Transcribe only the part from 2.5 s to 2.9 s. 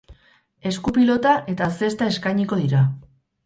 dira.